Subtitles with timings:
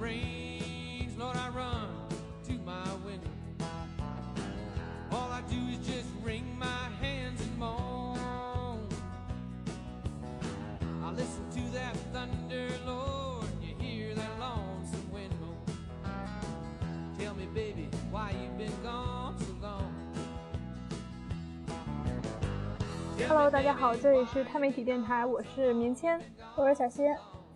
[0.00, 1.88] rains, Lord, I run
[2.44, 3.30] to my window.
[5.10, 8.18] All I do is just wring my hands and moan.
[11.04, 15.56] I listen to that thunder, Lord, you hear that lonesome wind moan.
[17.18, 19.92] Tell me, baby, why you been gone so long?
[23.28, 26.20] Hello，大家好，这里是钛媒体电台，我是棉签，
[26.54, 27.06] 我是小新。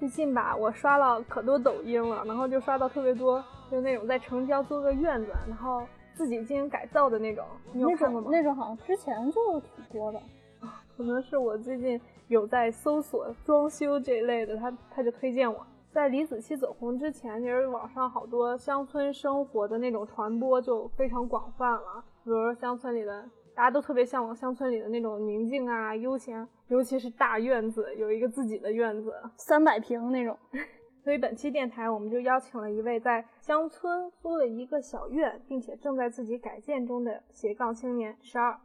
[0.05, 5.81] 最近吧，我刷了可多抖音了，然后就刷到特别多，就那种在城郊租个院子，然后
[6.13, 7.43] 自己进行改造的那种。
[7.73, 8.29] 你有看过吗？
[8.31, 10.21] 那种好像之前就挺多的，
[10.95, 15.65] 可能是我最近有在搜索装修这一类的，他他就推荐我。
[15.91, 23.25] 在李子柒走红之前，其实网上好多乡村生活的那种传播就非常广泛了，比如说乡村里的。
[23.55, 30.37] 大家都特别向往乡村里的那种宁静啊、悠闲，尤其是大院子，有一个自己的院子，三百平那种。
[31.01, 38.59] 所以本期电台我们就邀请了一位在乡村租了一个小院，并且正在自己改建中的斜杠青年十二。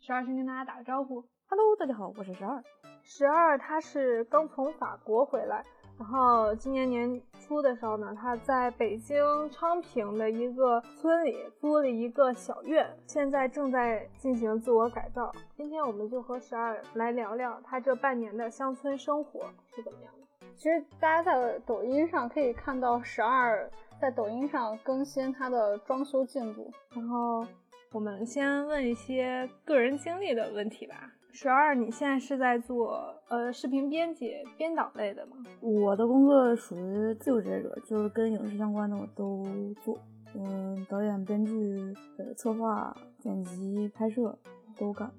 [0.00, 2.62] 十二先跟大家打个招呼，Hello，大家好，我是十二。
[3.04, 5.64] 十二他是刚从法国回来。
[6.02, 9.16] 然后今年年初的时候呢，他在北京
[9.50, 15.32] 昌平的一个村里租了一个小院，现在正在进行自我改造。
[15.56, 19.42] 今天我们就和十二来聊聊他这半年的乡村生活
[19.76, 20.46] 是怎么样的。
[20.56, 26.68] 其实大家在抖音上可以看到十二在抖音上更新他的装修进度。
[26.96, 27.46] 然后
[27.92, 31.12] 我们先问一些个人经历的问题吧。
[31.34, 35.38] 十二，你现在是在做呃视频编辑、编导类的吗？
[35.60, 39.42] 我的工作属于自由职业者，就是跟影视相关的我都
[39.82, 39.98] 做，
[40.34, 44.38] 嗯，导演、编剧、呃策划、剪辑、拍摄
[44.78, 45.10] 都干。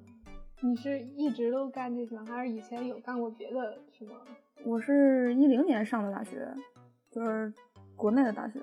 [0.62, 2.24] 你是一直都干这些吗？
[2.28, 4.12] 还是以前有干过别的什么？
[4.64, 6.48] 我是一零年上的大学，
[7.10, 7.52] 就是
[7.96, 8.60] 国内的大学。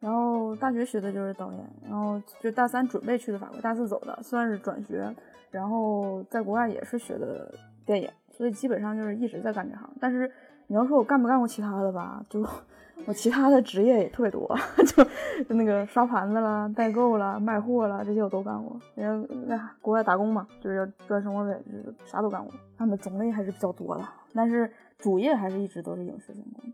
[0.00, 5.14] 然后大学学的就是导演，然后就大三准备去的法国，大四走的，算是转学。
[5.50, 7.52] 然后在国外也是学的
[7.84, 9.90] 电影，所以基本上就是一直在干这行。
[10.00, 10.30] 但是
[10.66, 12.40] 你要说我干不干过其他的吧，就
[13.06, 14.48] 我其他的职业也特别多，
[14.86, 15.04] 就
[15.44, 18.80] 就那个刷盘子啦、代购啦、卖货啦这些我都干过。
[18.94, 22.52] 人家在国外打工嘛，就是要赚生活费，就是啥都干过。
[22.76, 26.72] 他们种类还是比较多的，但是主业还是一直都是影视相关。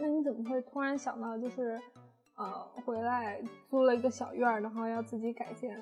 [0.00, 1.78] 那你怎么会突然想到就是？
[2.38, 2.46] 呃，
[2.86, 5.76] 回来租了一个小院儿，然后要自己改建。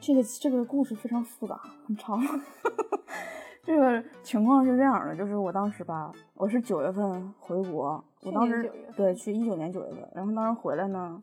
[0.00, 2.20] 这个这个故事非常复杂，很长。
[3.64, 11.20] 这个情况是这样的，就是我当时吧，我是九月份回国，我当时对去一九年九月份，然后当时回来呢。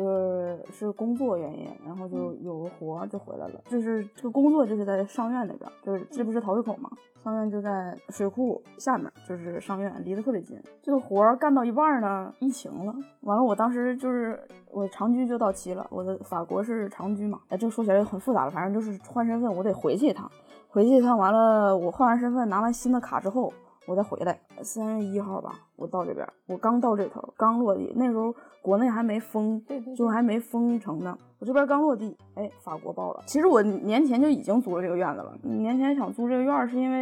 [0.00, 3.60] 就是是工作原因，然后就有个活就回来了。
[3.68, 6.90] 就是这个工作就是在上院那边，就是这不是陶水口吗？
[7.22, 10.58] 上院就在水库下面，就是上院，离得特别近。
[10.82, 12.94] 这个活干到一半呢，疫情了。
[13.20, 14.40] 完了，我当时就是
[14.70, 17.38] 我长居就到期了，我的法国是长居嘛。
[17.48, 20.30] 哎，这说起来很复杂了，反正就是换身份，我得回去一趟。
[20.68, 23.52] 回去一趟完了，我换完身份，拿完新的卡之后。
[23.90, 31.18] 我再回来，三月一号吧，我到这边，我刚到这头，刚落地，那时候国内还没封，对对就还没封城呢。
[31.40, 33.24] 我这边刚落地，哎，法国报了。
[33.26, 35.36] 其实我年前就已经租了这个院子了。
[35.42, 37.00] 年前想租这个院是因为，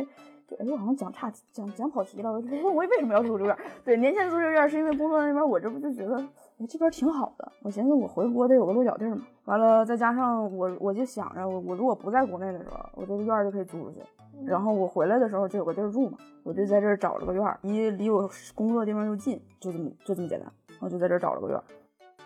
[0.59, 2.33] 哎，我好像讲岔讲讲跑题了。
[2.33, 3.59] 我问我为什么要租这个院？
[3.85, 6.25] 对，年前租这个院是因为工作那边，我这不就觉得我
[6.67, 7.53] 这边挺好的。
[7.63, 9.21] 我寻思我回国得有个落脚地嘛。
[9.45, 14.01] 完了，再加上我我就想着，我我如果不在国内的时候，我这个院就可以租出去。
[14.45, 21.65] 然后我回来的时候就有个地儿住嘛，我就在这儿找了个院儿，离离我工作的地方又近，就这么就这么简单，我就在这儿找了个院儿。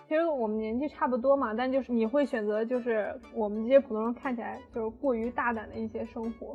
[0.06, 6.54] 其实我们年纪差不多嘛，但就是你会选择就是我们这些普通人看起来就是过于大胆的一些生活。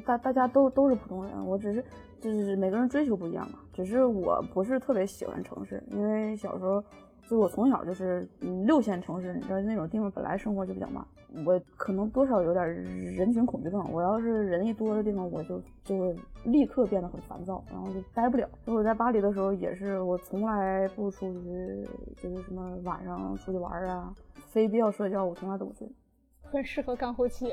[0.00, 1.84] 大大家都都是普通人，我只是
[2.20, 6.84] 就是每个人追求不一样嘛，只是我不是特别喜欢城市，因为小时候。
[7.28, 8.28] 就我从小就是
[8.66, 11.06] 六线城市，你知道那种地方本来生活就比较慢，
[11.46, 13.80] 我可能多少有点人群恐惧症。
[13.92, 18.48] 我要是人一多的地方，我就就会立刻变得很烦躁，然后就待不了。
[18.64, 21.86] 所以我在巴黎的时候也是，我从来不出去，
[22.20, 24.12] 就是什么晚上出去玩啊，
[24.48, 25.88] 非必要社交我从来都不去。
[26.50, 27.52] 很适合干后期，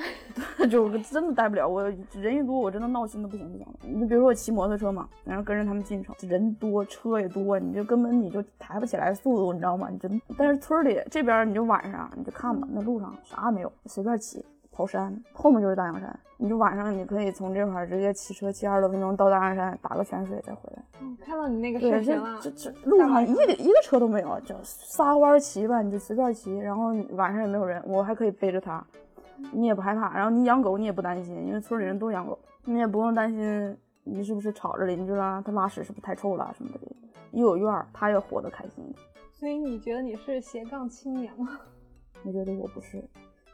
[0.70, 1.66] 就真的待不了。
[1.66, 3.88] 我人一多，我真的闹心的不行不行的。
[3.88, 9.88] 你比如说我骑摩托车嘛，然后跟着他们进城，人多车也多，你就根本你就抬不起来速度，你知道吗？
[9.90, 10.20] 你真。
[10.36, 14.44] 但是村里这边你就晚上你就看吧，那路上啥也没有，随便骑。
[14.76, 16.20] 跑山，后面就是大洋山。
[16.36, 20.82] 你就晚上你可以从这块直接骑车骑二十多分钟到大洋山打个泉水再回来。
[21.00, 22.38] 嗯，看到你那个视频了。
[22.42, 26.54] 这这路上一个一个车都没有，就仨弯骑吧，你就随便骑。
[26.58, 28.84] 然后晚上也没有人，我还可以背着它，
[29.50, 30.14] 你也不害怕。
[30.14, 33.74] 然后你养狗你也不担心，因为村里人都养狗，你也不用担心
[34.04, 36.80] 你是不是吵着邻居了，它拉屎是不是太臭了什么的。
[37.32, 38.94] 又有院儿，它也活得开心。
[39.32, 41.58] 所以你觉得你是斜杠青年吗？
[42.24, 43.02] 我觉得我不是，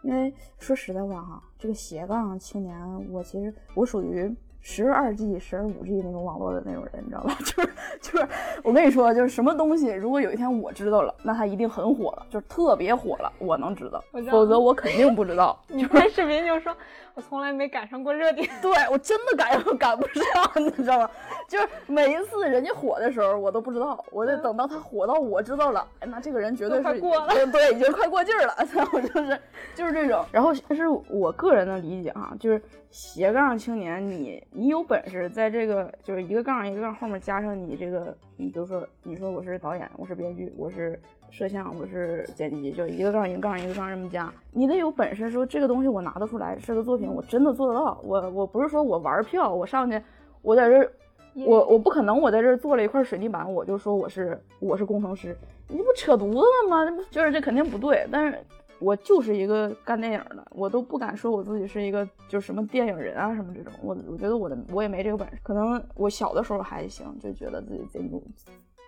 [0.02, 4.34] 因为说实在话哈，这个斜杠青年，我其实我属于。
[4.62, 7.36] 时而二 G，时而五 G 那种网络的那种人，你知道吧？
[7.44, 8.28] 就是就是，
[8.62, 15.60] 我跟你说，就是什么东西，如果有一天我知道了，那它一定很火了，就是特别火了，我能知道，否则我肯定不知道。
[15.66, 16.74] 你拍视频就说，
[17.14, 20.24] 我从来没赶上过热点， 对我真的赶赶不上，
[20.64, 21.10] 你知道吗？
[21.48, 28.54] 就是每一次人家火的时候，我都不知道，我得等到他火到我知道了，那这个人绝对是过了，对，已经快过劲儿了。
[28.92, 29.40] 我就是
[29.74, 30.24] 就是这种。
[30.30, 34.40] 然后，但是我个人的理解啊，就是斜杠青年，你。
[34.54, 41.00] 你有本事在这个就是一个杠一个杠后面加上你这个，你比如说你说我是导演，我是编剧，我是
[41.30, 47.98] 摄像，我是剪辑，就一个杠一个杠一个杠这么加，你得有本事说这个东西我拿得出来这个作品，我真的做得到。
[48.04, 49.98] 我我不是说我玩票，我上去
[50.42, 50.90] 我在这，
[51.34, 55.34] 我我不可能我在这做了一块水泥板，我就说我是我是工程师，
[55.68, 56.84] 你不扯犊子了吗？
[56.84, 58.38] 这不就是这肯定不对，但是。
[58.82, 68.20] 我就是一个干电影的，我都不敢说我自己是一个就什么电影人啊什么这种，我我觉得我的我也没这个本事，可能我小的时候还行，就觉得自己贼牛，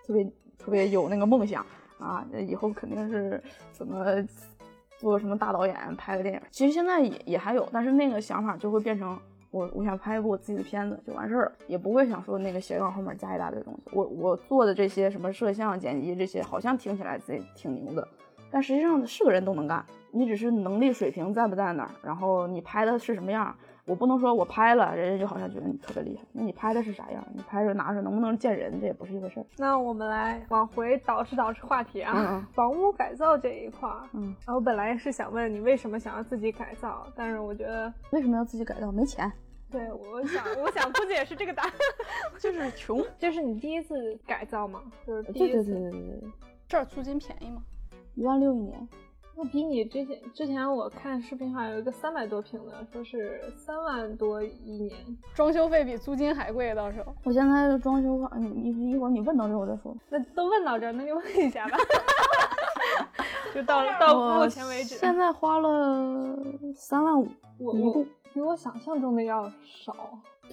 [0.05, 0.23] 特别
[0.57, 1.65] 特别有那个梦想
[1.97, 4.05] 啊，以后肯定是怎么
[4.97, 6.41] 做什么大导演，拍个电影。
[6.51, 9.17] 其实现在也也还有，但是那个想法就会变成
[9.51, 13.81] 我我想拍一部我自己的片子就完事儿了，也不会想说那个斜杠后面加一大堆东西。
[13.93, 18.05] 我我做的这些什么摄像、剪辑这些，好像听起来自己挺牛的。
[18.51, 23.53] 但实际上是个人都能干，你只是能力水平在不在那儿，然后你拍的是什么样，
[23.85, 26.23] 我不能说我拍了，人家就好像觉得你特别厉害。
[26.31, 27.23] 那你拍的是啥样？
[27.33, 29.45] 你拍着拿着能不能见人，这也不是一回事儿。
[29.57, 38.91] 那我们来往回倒饬倒饬话题啊，房屋改造这一块儿，嗯，我本来是想问你为什么想要自己改造，但是我觉得为什么要自己改造？
[38.91, 39.31] 没钱。
[39.71, 41.73] 对，我想，我想估计也是这个答案，
[42.39, 43.03] 就是穷。
[43.19, 44.81] 这是你第一次改造吗？
[45.05, 45.63] 就是第一次。
[45.63, 46.29] 对对对对对。
[46.67, 47.61] 这儿租金便宜吗？
[48.15, 48.87] 一万六一年，
[49.37, 54.95] 那比你之前之前我看视频上有一个三百多平的，说是三万多一年，
[55.33, 57.13] 装修费比租金还贵，到时候。
[57.23, 59.93] 我现在的装修，你你一会儿你问到这我再说。
[60.09, 61.77] 那都问到这，那就问一下吧。
[63.53, 66.37] 就到到目前为止，现在花了
[66.73, 67.27] 三万五，
[67.59, 69.93] 我我比我想象中的要少，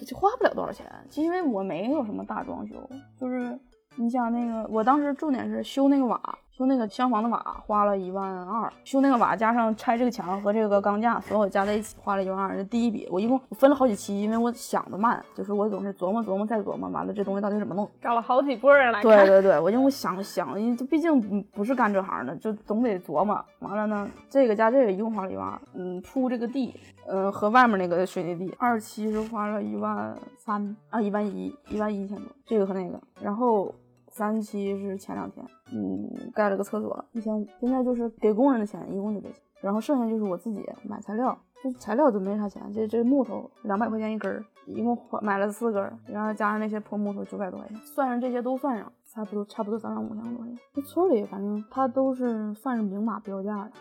[0.05, 2.75] 就花不了多少钱，就因为我没有什么大装修，
[3.17, 3.57] 就是
[3.95, 6.19] 你想那个，我当时重点是修那个瓦。
[6.55, 12.55] 修那个厢房的瓦花了一万二，修那个瓦加上拆这个墙和这个钢架，所有加在一起花了一万二。
[12.55, 19.01] 这第一笔，我一共我分了好几期，因为我想的慢，就是我总是琢磨琢磨再琢磨，完了这东西到底怎么弄，找了好几波人来。
[19.01, 23.43] 对对对，我因为我想想，因为毕竟不是干这行的，就总得琢磨。
[23.61, 33.73] 完了呢，这个加这个一共花了一万二，嗯，铺这个地，嗯，和外面那个水泥地，二期是花了一万三啊，一万一，一万一千多，这个和那个，然后。
[34.13, 35.43] 三期是前两天，
[35.73, 37.45] 嗯，盖了个厕所，一千五。
[37.59, 42.61] 现在就是给工人的钱，一共就这些，然后剩下就是我自己买材料，这材料都没啥钱。
[42.71, 50.57] 这这木头两百块钱一根儿，一共买了四根，然后加上那些破木头九百多块钱，算上这些都算上，差不多差不多三万五千多块钱。
[50.75, 53.71] 这村里反正他都是算是明码标价的，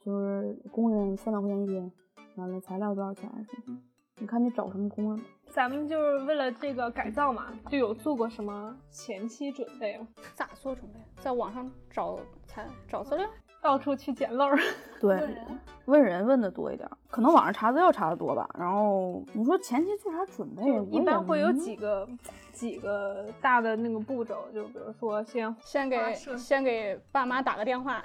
[0.00, 1.92] 就是工人三百块钱一天，
[2.36, 3.78] 完了材料多少钱什么，
[4.18, 5.18] 你看你找什么工啊。
[5.48, 10.06] 咱们就是为了这个改造嘛，就有做过什么前期准备啊？
[10.34, 10.98] 咋做准备？
[11.20, 13.28] 在网上找材找资料，
[13.60, 14.46] 到处去捡漏。
[14.98, 15.36] 对，
[15.84, 18.48] 问人问的多一点，可能网上查资料查的多吧。
[18.58, 20.62] 然后你说前期做啥准备？
[20.90, 22.08] 一般会有几个
[22.52, 28.02] 几个大的那个步骤，就比如说先先给先给爸妈打个电话，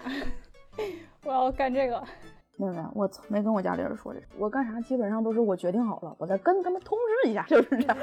[1.23, 2.03] 我要干这个。
[2.57, 4.27] 没有没有，我没跟我家里人说这事。
[4.37, 7.97] 我干啥基本上都是我决定好了，我再跟他们通知一下， 就是这样，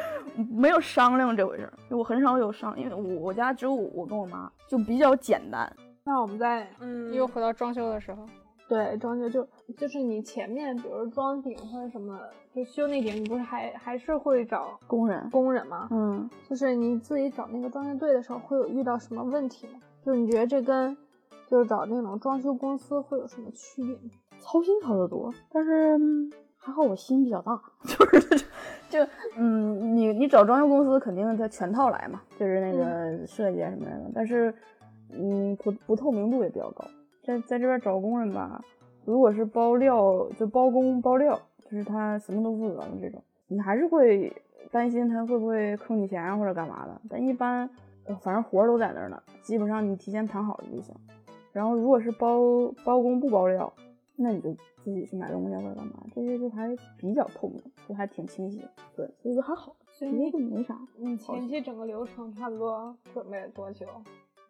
[0.50, 1.72] 没有商量这回事儿。
[1.90, 5.70] 我很少有商，因为我我家只有我跟我妈，就比较简单。
[6.04, 8.24] 那我们再嗯，又回到装修的时候，
[8.68, 9.46] 对，装修就
[9.76, 12.18] 就是你前面，比如装顶或者什么，
[12.54, 15.88] 就修那顶，你不是还还是会找工人工人吗？
[15.90, 19.80] 嗯，就是你自己找那个装修队的时候，会有遇到什么问题吗？
[20.04, 20.96] 就是你觉得这跟
[21.46, 24.10] 就是找那种装修公司会有什么区别吗？
[24.44, 25.98] 操心操的多，但是
[26.58, 28.44] 还好我心比较大， 就是
[28.90, 29.00] 就
[29.36, 34.54] 嗯，你你找装修公司肯定他全套来嘛，就是那个设计啊什么的，但是
[35.12, 36.84] 嗯不不透明度也比较高，
[37.24, 38.62] 在在这边找工人吧，
[39.06, 44.30] 如果是包料就包工包料，就是他什么都负责的这种，你还是会
[44.70, 47.68] 担心他会不会坑你钱啊或者干嘛的，但一般
[48.20, 50.94] 反正活儿都在那儿呢，基本上你提前谈好了就行。
[51.52, 52.38] 然后如果是包
[52.84, 53.72] 包工不包料。
[54.16, 58.62] 那你就自己去买东西或者干嘛，这些就还比较透明，就还挺清晰。
[58.96, 59.74] 对，所以就还好。
[59.98, 60.78] 别的没啥。
[60.96, 63.86] 你前期整个流程差不多准备多久？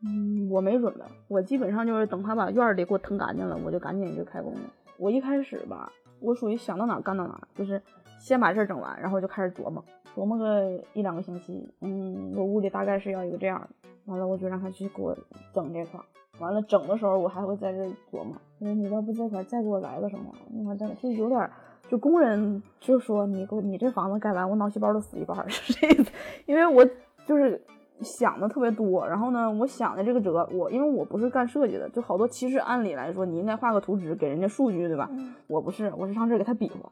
[0.06, 4.60] 嗯，我没准备，我基本上就是等他把院里给我腾干净了，我就赶紧就开工了。
[4.98, 5.90] 我一开始吧，
[6.20, 7.80] 我属于想到哪干到哪，就是
[8.18, 9.82] 先把事整完，然后就开始琢磨，
[10.14, 11.66] 琢磨个一两个星期。
[11.80, 15.16] 嗯，我屋里大概是要一个这样的，完了我就让他去给我
[15.54, 16.00] 整这块。
[16.38, 20.24] 完了整的时候，我还会在这琢磨，说你要不这块再给我来个什么？
[20.50, 21.48] 你看这就有点，
[21.88, 26.10] 就工人就说你给我你这房子盖完，我脑细胞都死一半， 是这意思。
[26.46, 26.84] 因为我
[27.26, 27.62] 就是
[28.00, 35.08] 想的特别多，然后呢，我想的这个折，我因为我不是干设计的，就好多其实按理来说你应该画个图纸给人家数据，对吧？
[35.46, 36.90] 我不是，我是上这儿给他比划，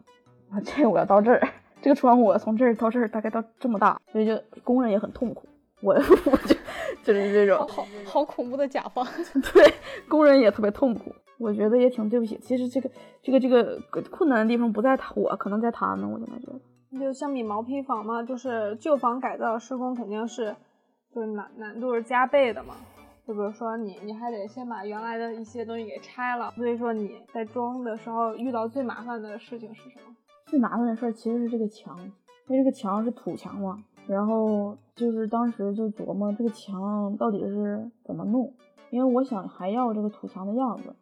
[0.50, 1.40] 啊，这我要到这儿，
[1.82, 5.48] 这个窗户我从这儿到这儿大概到这么大，所以就工人也很痛苦。
[5.80, 6.54] 我 我就
[7.04, 9.04] 就是这种好好恐怖的甲方，
[9.52, 9.74] 对
[10.08, 12.38] 工人也特别痛苦，我觉得也挺对不起。
[12.38, 12.90] 其实这个
[13.22, 13.80] 这个这个
[14.10, 16.10] 困难的地方不在他，我可能在他们。
[16.10, 20.54] 我现在觉得，就相比毛坯房嘛，就是旧房改造施工肯定是
[21.14, 22.74] 就是难难度是加倍的嘛。
[23.26, 30.14] 就比如说你你还得先把原来的一些东西给拆了，所以说你在装的时候遇到最麻烦的事情是什么？
[30.46, 31.96] 最麻烦的事儿其实是这个墙，
[32.48, 33.82] 因为这个墙是土墙嘛。
[34.06, 38.52] 然后就是当时就琢磨这个墙到底是怎么弄，
[38.90, 40.94] 因为我想还要这个土墙的样子，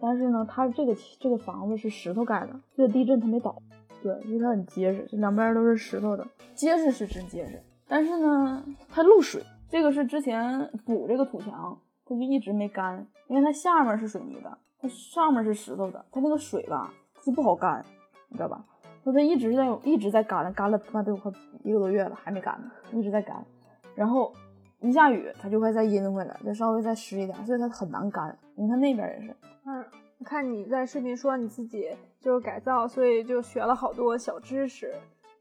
[0.00, 3.60] 但是呢，它这个这个房子是石头盖的，这个地震它没倒，
[4.02, 16.92] 对，因为它很结实，这两边都是石头的，结实是真结实，但是呢，它漏水，这个是之前补这个土墙，它就一直没干，因为它下面是水泥的，它上面是石头的，它那个水吧
[17.22, 17.84] 就不好干，
[18.28, 18.64] 你知道吧？
[19.04, 21.30] 说它一直在一直在干，干了他妈得快
[21.62, 23.36] 一个多月了，还没干呢，一直在干。
[23.94, 24.32] 然后
[24.80, 28.36] 一下雨，它就会再阴回来，再稍微再湿一点，所以它很难干。
[28.56, 29.36] 你看那边也是。
[29.66, 29.84] 嗯，
[30.24, 34.92] 看你在视频说你自己就是改造，所以就学了好多小知识，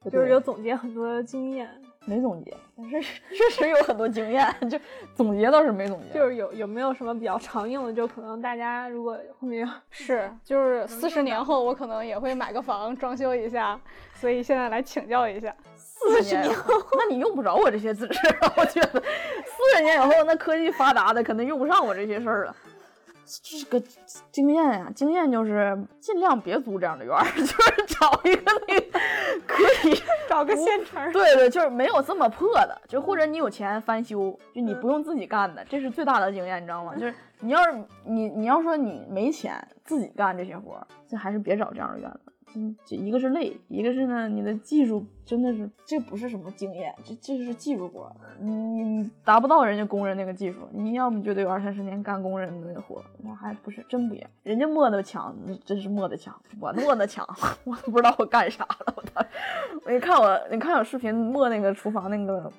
[0.04, 1.70] 就是有总结很多经验。
[2.06, 4.78] 没总结，但是 确实有很多经验，就
[5.16, 6.20] 总结倒是没总结。
[6.20, 7.94] 就是有有没有什么比较常用的？
[7.94, 13.80] 就可能大家如果后面是 就是四十年后，我可能也会买个房装修一下，
[14.16, 15.56] 所以现在来请教一下。
[15.76, 18.20] 四十年后， 那你用不着我这些知识，
[18.58, 22.56] 我觉得四十年以后，那科技发达的可能用不上我这些事儿了。
[23.42, 23.84] 这个
[24.32, 29.00] 经验呀，经验就是尽量别租这样的院儿， 就是找一个那个
[29.48, 31.12] 可以 找个现成。
[31.12, 36.94] 对对，就是没有这么破的，就或者你有钱翻修，就你不用自己干的，这是最大的经验，你知道吗？
[36.96, 42.33] 就是你要是你你要说你没钱自己干这些活儿，就还是别找这样的院子。
[42.56, 57.28] 嗯，这一个是累，一个是呢，你的技术真的是，这不是什么经验，这这是技术活，你你达不到人家工人那个技术，你要么就得有二三十年干工人的那个活，那还不是真不一样，人家磨的强，真是磨的强，我磨的强，
[57.66, 59.26] 我都不知道我干啥了，我操！
[59.92, 62.52] 你看我，你看我视频磨那个厨房那个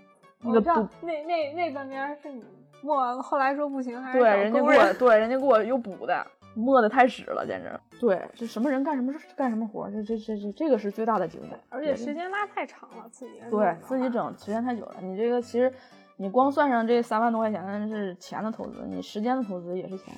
[0.42, 2.42] 那个那那那半边是你
[2.82, 6.26] 磨完，后来说不行，还是对 人家给我，对人家给我又补的。
[6.54, 7.98] 磨的太屎了，简直。
[7.98, 11.50] 对，这什么人干什么事干什么活，这这这这这个是最大的经验。
[11.68, 14.96] 而且时间拉太长了，自己对自己整时间太久了。
[15.00, 15.72] 你这个其实
[16.16, 20.14] 你光算上这三万多块钱是钱的投资，你时间的投资也是钱。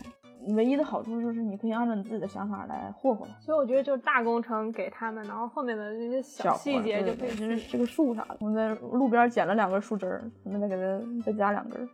[0.54, 3.26] 唯一的好处就是你可以按照你自己的想法来霍霍。
[3.40, 7.34] 所以我觉得就是大工程给他们，然后后面的那些小细节就可以。
[7.34, 11.88] 就是这个树啥的，我在路边捡了两根树枝儿，那再给它再加两根。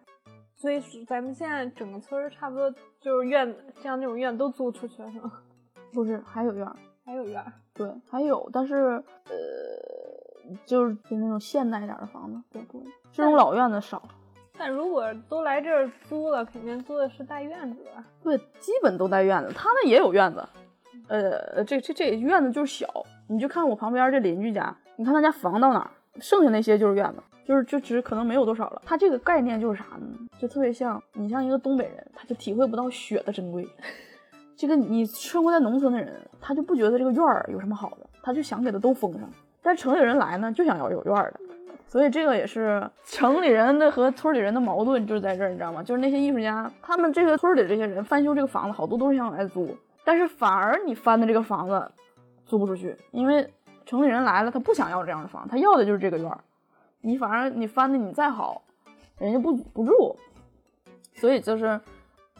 [0.62, 5.32] 所以咱们现在整个村儿差不多就是院子，像那种院都租出去了，是吗？
[5.92, 7.52] 不是，还有院儿，还有院儿。
[7.74, 8.76] 对，还有，但是
[9.24, 14.00] 呃，就是就那种现代点的房子比较多，这种老院子少。
[14.56, 17.90] 但如果都来这儿租了，肯定租的是带院子的。
[18.22, 20.48] 对，基本都带院子，他们也有院子。
[21.08, 22.86] 呃，这这这院子就是小，
[23.26, 25.90] 你就看我旁边这邻居家，你看他家房到哪儿，
[26.20, 27.20] 剩下那些就是院子。
[27.44, 30.06] 就是就只可能没有多少了，他这个概念就是啥呢？
[30.42, 33.64] 就特别像你像一个东北人，他就体会不到雪的珍贵。
[34.56, 39.30] 这个你生活在农村的人，他就不觉得这个院儿有什么好的，他就想给他都封上。
[39.62, 41.40] 但城里人来呢，就想要有院儿的，
[41.86, 45.80] 所以这个也是城里人的和村里人的矛盾，就是在这儿，你知道吗？
[45.80, 51.88] 就是那些艺术家，他们这个村里这些人翻修这个房子，好多都是想来租，但是反而你翻的这个房子
[52.44, 53.48] 租不出去，因为
[53.86, 56.40] 城里人来了，他不想要这样的房，他要的就是这个院儿。
[57.00, 58.62] 你反正你翻的你再好，
[59.18, 60.16] 人家不不住，
[61.14, 61.80] 所以就是，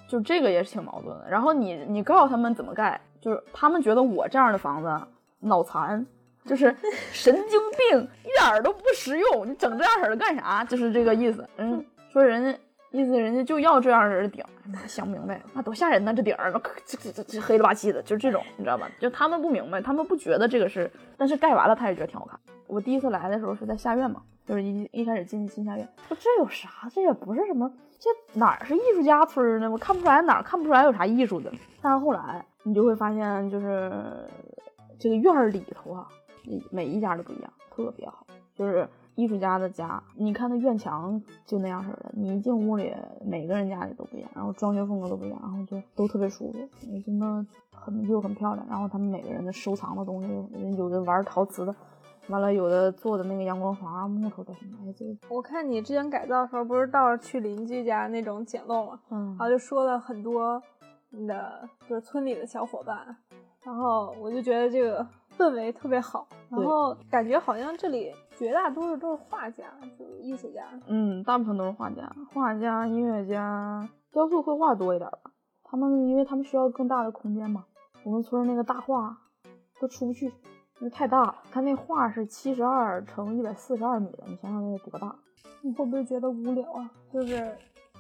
[0.09, 1.27] 就这个也是挺矛盾的。
[1.29, 5.07] 然后你你告诉他们怎么盖，就是他们觉得我这样的房子
[5.41, 6.05] 脑残，
[6.45, 6.75] 就是
[7.13, 7.61] 神经
[7.91, 9.49] 病，一点都不实用。
[9.49, 10.65] 你整这样式的干啥？
[10.65, 11.49] 就是这个意思。
[11.57, 12.59] 嗯，说人家
[12.91, 14.45] 意思人家就要这样式的顶。
[14.65, 16.53] 妈想不明白，那多吓人呢，这顶儿，
[16.87, 18.89] 这这这这黑了吧唧的，就这种，你知道吧？
[19.01, 22.39] 就他们不明白，他们不觉得这个是，但是盖完了他也觉得挺好看。
[22.69, 26.69] 我第一次来的时候是在下院嘛，就是一一开始进进下院，说这有啥？
[26.93, 29.71] 这也不是什么，这哪是艺术家村呢？
[29.71, 31.53] 我看不出来哪看不出来有啥艺术的。
[31.81, 34.29] 但是后来你就会发现，就是
[34.99, 36.09] 这个院儿里头啊，
[36.71, 40.03] 每一家都不一样，特别好，就是艺术家的家。
[40.17, 42.93] 你看那院墙就那样式的，你一进屋里，
[43.25, 46.69] 每个人家里都不一样，然后装修风格都不一样，然后就都特别舒服，
[47.07, 48.67] 真的很又很漂亮。
[48.69, 51.73] 然后他们每个人的收藏的东西，有的玩陶瓷的。
[52.29, 60.63] 完了，有的做的那个阳光房木头的什么，哎，这个我看你之前改造的时候，不是到去邻居家那种简陋嘛，嗯，然后就说了很多
[61.11, 63.17] 你的就是村里的小伙伴，
[63.65, 69.65] 然后我就觉得这个氛围特别好，然后感觉好像这里绝大多数都是画家，
[69.99, 75.33] 就是艺术家，嗯，大部分都是画家，画家、音乐家、雕塑、绘画多一点吧。
[75.65, 77.65] 他们因为他们需要更大的空间嘛，
[78.05, 79.19] 我们村那个大画
[79.81, 80.33] 都出不去。
[80.85, 85.15] 那太大了，他那画是七十二乘一百四十二米的，你想想那得多大？
[85.61, 86.91] 你会不会觉得无聊啊？
[87.13, 87.37] 就是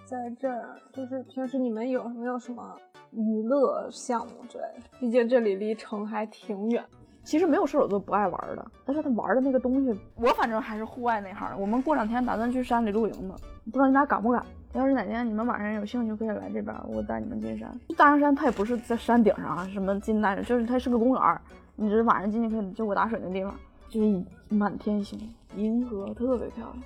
[0.04, 2.76] 在这儿，就是平时你们有没有什么
[3.12, 4.98] 娱乐项目之类的？
[4.98, 6.84] 毕竟这里离城还挺远。
[7.22, 11.56] 其实没有射手座不爱玩的，但是他玩的那个东西，我反正还是户外那行。
[11.60, 13.36] 我们过两天打算去山里露营呢，
[13.66, 14.44] 不知道你俩敢不敢？
[14.72, 17.72] 要是哪天你们晚上有兴趣，可以来这边，我带你们进山。
[17.96, 21.40] 大凉山它也不是在山顶上啊，什么进那，就是它是个公园。
[21.76, 23.54] 你这晚上进去可以就我打水那地方，
[23.88, 25.18] 就是满天星，
[25.56, 26.82] 银河特别漂亮。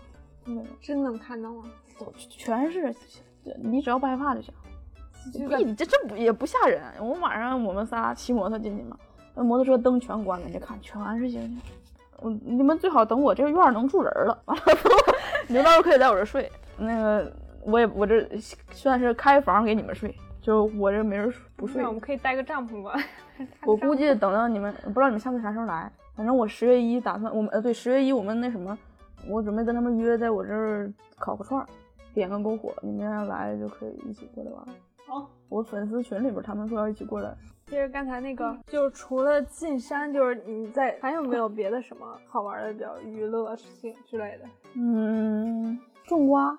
[0.46, 1.64] 嗯，真能看到吗？
[1.98, 2.94] 都全是，
[3.58, 4.52] 你只要不害怕就行。
[5.34, 6.82] 你这这不也不吓人？
[7.00, 8.96] 我晚上我们仨骑摩托进去嘛，
[9.34, 11.60] 那摩托车灯全关了，你看全是星星。
[12.18, 14.62] 我你们最好等我这个院能住人了，完了
[15.48, 16.50] 你们到时候可以在我这睡。
[16.78, 18.24] 那个我也我这
[18.70, 20.14] 算是开房给你们睡，
[20.46, 21.82] 就我这没人不睡。
[21.82, 22.94] 那我们可以带个帐篷吧。
[23.66, 25.90] 我估计等到你们，不知道你们下次啥时候来。
[26.14, 28.78] 反正我十月一打算，我们呃对，十月一我们那什么，
[29.28, 31.66] 我准备跟他们约在我这儿烤个串儿，
[32.14, 34.64] 点个篝火，你们要来就可以一起过来玩。
[35.04, 37.34] 好，我粉丝群里边他们说要一起过来。
[37.66, 44.44] 接着刚才那个，就是除了进山，就是你在还有没有 别的什么好玩的，比较娱乐性之类的？
[44.74, 46.56] 嗯，种瓜。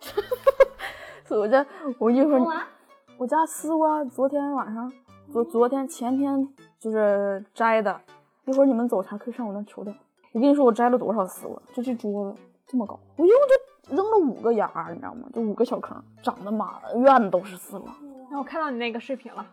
[1.30, 1.64] 我家
[1.98, 2.66] 我一会儿，
[3.20, 4.90] 我家丝瓜昨天晚上。
[5.30, 8.00] 昨昨天前天就是摘的，
[8.46, 9.92] 一会儿你们走前可以上我那瞅瞅。
[10.32, 13.38] 我跟你说，我摘了多少丝瓜，就这桌子这么高，我一共
[13.90, 15.28] 就扔了五个芽，你知道吗？
[15.34, 17.94] 就五个小坑，长得满院子都是丝瓜。
[18.30, 19.46] 那我看到你那个视频了，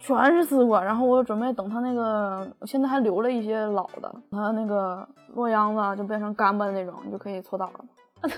[0.00, 0.82] 全是丝瓜。
[0.82, 7.84] 然后我准备等它那个，现在还留了一些老的，它那个落秧子就变成干巴的那种，你就可以搓澡了，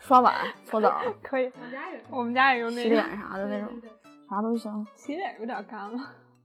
[0.00, 0.98] 刷碗、搓澡。
[1.22, 3.68] 可以，我们家也，我们家也用那个洗脸啥的那种。
[4.30, 5.98] 啥都行，洗脸有点干了。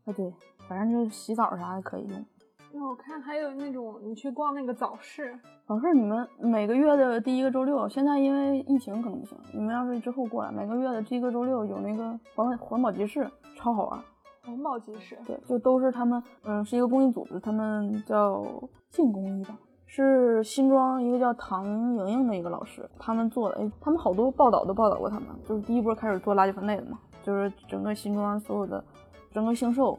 [0.06, 0.34] 啊，对，
[0.68, 2.26] 反正就是洗澡啥的可以用。
[2.74, 5.38] 那我看还有那种，你去逛那个早市。
[5.68, 9.38] 早市你们每个月的第一个周六，现在因为疫情可能不行。
[9.54, 14.00] 你们要是之后过来，每个月的第一个周六有那个环环保集市，超好玩。
[14.44, 15.16] 环保集市？
[15.28, 18.44] 对，就都是他们，嗯，是一个公益组织，他们叫
[18.90, 23.62] 净公益吧，是新庄一个叫唐莹莹的一个老师他们做的。
[23.62, 26.98] 哎，他们好多报道都报道过他们，就是第一波开始做垃圾分类的嘛。
[27.26, 28.84] 就是整个新庄所有的，
[29.32, 29.98] 整个兴寿，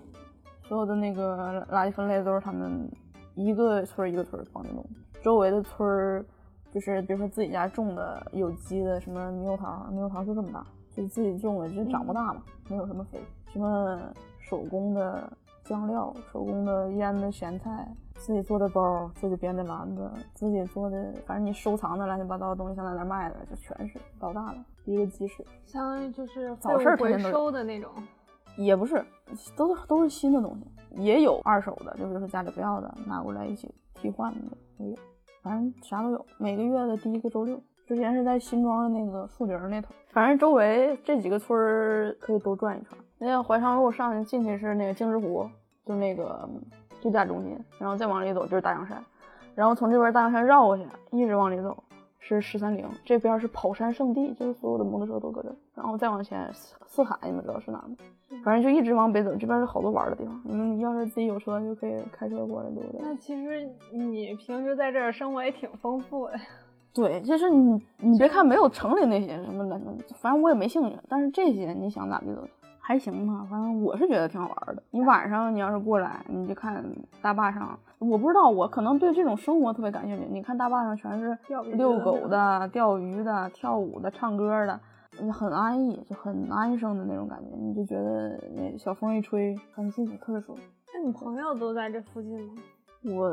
[0.62, 2.88] 所有的那个垃圾分类都是他们
[3.34, 4.86] 一个村一个村帮着弄。
[5.20, 6.24] 周围的村儿，
[6.72, 13.20] 就是比如说自己家种的有机的什么猕猴桃，猕猴桃就这么大，就自己种的，就长不大嘛，没有什么肥。
[13.48, 14.00] 什么
[14.38, 15.28] 手工的
[15.64, 24.64] 酱料，手工的腌的咸菜，自己做的包，自己编的篮子，自己做的，反正你收藏的乱七八糟的东西，想在那卖的，就全是老大了。
[24.86, 27.90] 一个集市，相当于就是早市回收的那种，
[28.56, 29.04] 也不是，
[29.56, 34.96] 都是都是新的东西，也有二手的，就比如说家里不要的，拿过来一起替换的也有，
[35.42, 36.26] 反正啥都有。
[36.38, 42.96] 每个月的第一个周六，之前是在新庄的那个树林那头，反正周围这几个村儿可以都转一圈。
[43.18, 45.48] 那个怀昌路上去进去是那个镜石湖，
[45.84, 46.48] 就那个
[47.02, 49.02] 度假中心，然后再往里走就是大洋山，
[49.54, 51.76] 然后从这边大洋山绕过去，一直往里走。
[52.18, 55.54] 是十三陵这边是跑山圣地，就是所有的摩托车都搁这。
[55.74, 56.50] 然后再往前，
[56.86, 57.96] 四海你们知道是哪吗？
[58.44, 60.42] 反正就一直往北走，这边是好多玩的地方。
[60.44, 62.98] 你要是自己有车，就可以开车过来，溜达？
[63.00, 66.32] 那其实你平时在这儿生活也挺丰富的。
[66.92, 69.78] 对，就是你你别看没有城里那些什么的，
[70.14, 70.96] 反正我也没兴趣。
[71.08, 72.50] 但是这些你想咋地都行。
[72.86, 74.80] 还行吧，反正我是觉得挺好玩的。
[74.92, 76.84] 你晚上你要是过来，你就看
[77.20, 80.24] 大坝上，我不知道，我可能对这种生活特别感兴趣。
[80.30, 81.36] 你看大坝上全是
[81.72, 84.80] 遛狗的、钓鱼的、跳舞的、唱歌的，
[85.32, 90.62] 很安逸，就很安生的那种感觉，你就觉得那小风一吹很舒服，特别舒服。
[90.94, 92.54] 那你朋友都在这附近吗？
[93.16, 93.28] 我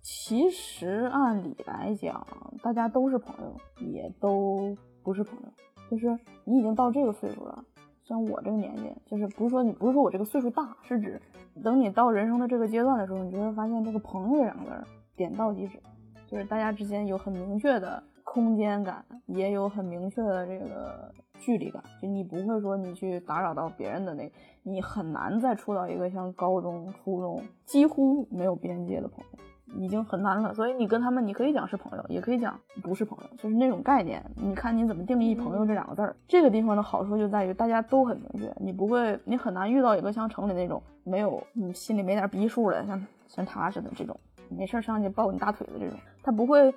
[0.00, 2.26] 其实按理来讲，
[2.62, 3.54] 大家都是朋友，
[3.86, 5.48] 也都不是朋友。
[5.90, 7.62] 就是你已经到这个岁数了，
[8.06, 11.20] 像我这个年纪，就是不是说你不是说我这个岁数大，是指
[11.64, 15.80] 等你到人生的这个阶段的时候，你就会发现这个朋友这两个字点到即止，
[16.28, 24.30] 就是大家之间有很明确的空间感，也有很明确的这个距离感，就你不会说你去打扰到别人的那，
[24.62, 29.38] 你很难再处到一个像高中、初中几乎没有边界的朋友。
[29.74, 34.22] 已经很难了，所以你跟他们，你可以讲是朋友，也可以讲不是朋友，就是那种概念。
[34.36, 36.14] 你看你怎么定义“朋友”这两个字儿。
[36.28, 46.72] 这个地方的好处就在于大家都很明确，你不会，你很难遇到一个像城里那种没有，你心里没点逼数的，像像他似的这种，没事上去抱你大腿的这种，他不会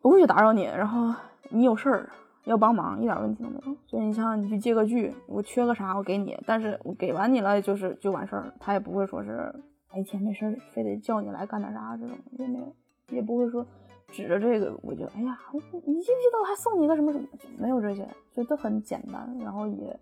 [0.00, 0.64] 不会去打扰你。
[0.64, 1.14] 然后
[1.50, 2.08] 你有事儿
[2.44, 3.76] 要帮忙，一点问题都没有。
[3.86, 9.54] 所以你像你去借个剧，我缺个啥我给你，但是我给完你了就是就完事儿，他也不会说是。
[9.98, 12.74] 一天没事非得叫你来干点啥，这种也没有，
[13.08, 13.66] 也不会说
[14.08, 15.60] 指着这个我就哎呀，你
[16.00, 17.26] 记不记得我还送你一个什么什么？
[17.58, 19.98] 没有这些，就都很简单，然后也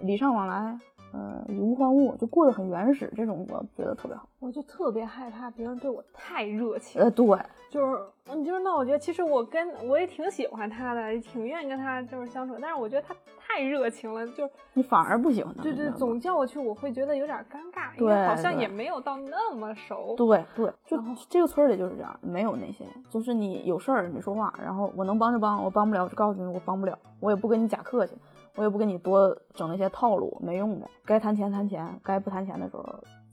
[0.00, 0.78] 礼尚往来。
[1.12, 4.28] 呃，以物换物就过得很原始，这种我觉得特别好。
[4.38, 7.00] 我就特别害怕别人对我太热情。
[7.00, 7.26] 呃，对，
[7.68, 15.62] 就是，嗯，就是那我觉得其实我跟我也挺喜欢他的，也挺愿意跟他就是相处，但是我觉得他太热情了，就你反而不喜欢他。
[15.62, 20.14] 对对，总叫我去，我会觉得有点尴尬，因为好像也没有到那么熟。
[20.16, 20.96] 对对，就
[21.28, 28.16] 这个村里就是这样，没有那些，就是你有事儿你说话，然后我能帮就帮，我帮不了我就告诉你我帮不了，我也不跟你假客气。
[28.56, 30.88] 我也不跟你多整那些套路，没用的。
[31.04, 32.84] 该谈钱谈钱，该不谈钱的时候，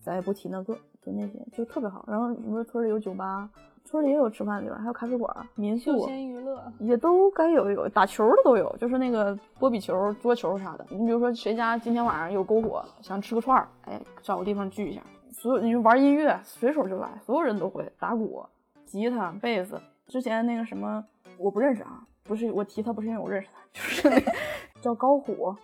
[0.02, 2.06] 咱也不提那个，就那些就特别好。
[2.08, 3.50] 然后你说村里有酒吧，
[3.84, 7.90] 村里也有吃饭的地方，还有咖啡馆、民宿、休闲娱乐，也都该有有。
[7.90, 10.86] 打球的都有，就是那个波比球、桌球啥的。
[10.90, 15.02] 你比如说谁家今天晚上有篝火，想吃个串儿，哎，找个地方聚一下。
[15.32, 18.46] 所有你说玩音乐，随手就来，所有人都会打鼓、
[18.86, 19.80] 吉他、贝斯。
[20.08, 21.04] 之前那个什么，
[21.38, 24.34] 我不认识啊，不是我提他，不是因为我认识他，就是那。
[24.82, 25.56] 叫高虎，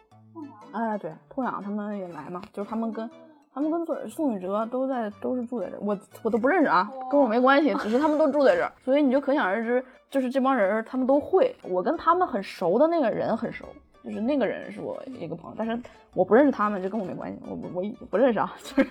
[0.72, 3.10] 哎，对，痛痒他们也来嘛，就是他们跟
[3.54, 13.66] 他们跟宋宋雨哲都在，都是住在这，我我都不认识啊，跟我没关系，只是他们都住在这，所以你就可想而知，就是这帮人他们都会，我跟他们很熟的那个人很熟。
[14.04, 15.82] 就是那个人是我一个朋友，但是
[16.14, 17.40] 我不认识他们，这跟我没关系。
[17.48, 18.90] 我我我不认识啊， 就是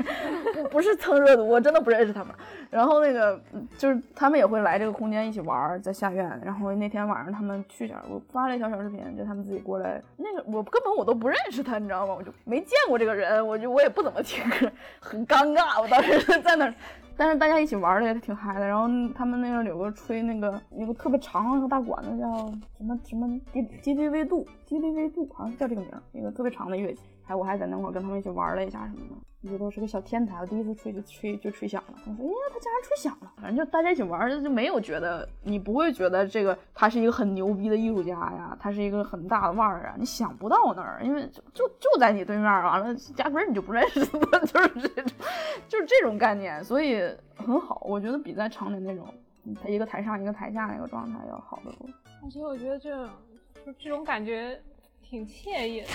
[0.54, 2.34] 不不是蹭热度，我真的不认识他们。
[2.70, 3.40] 然后那个
[3.78, 6.40] 就是他们也会来这个空间一起玩，在下院。
[6.44, 10.02] 然后那天晚上他们去下，我发了一条小视频，就他们自己过来。
[10.16, 12.14] 那个我根本我都不认识他，你知道吗？
[12.18, 15.80] 我就没见过这个人，我就我也不怎么听歌， 很尴尬。
[15.80, 16.72] 我当时在那。
[17.14, 22.34] 但是大家一起玩的也挺嗨的，然后他们那个有个吹那个一个特别长的个大管子，叫
[22.78, 27.02] 什么什么吉吉利维度，吉利维度好像叫这个名，一个特别长的乐器。
[27.24, 29.16] 还我还在那会儿跟他们一起玩了一下什么的。
[29.44, 31.94] 我觉得是个小天台，我第一次吹就吹就吹响了。
[32.04, 45.12] 他说：“哎呀，他竟然吹响了！”反正就大家一起玩，就没有觉得你不会觉得这个他是一个很牛逼的艺术家呀，他是一个很大的腕儿啊，你想不到那儿，因为就就就在你对面儿，完了压根你就不认识他， 就是这种，
[45.66, 47.02] 就是这种概念，所以
[47.34, 47.82] 很好。
[47.84, 49.12] 我觉得比在城里那种
[49.60, 51.88] 他一个台上一个台下那个状态要好得多。
[52.22, 53.04] 而且我觉得这
[53.66, 54.62] 就这种感觉
[55.02, 55.88] 挺惬意的。